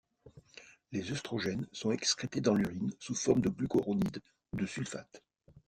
[0.91, 5.21] Les œstrogènes sont excrétés dans l’urine sous forme de glucuronides ou de sulfates.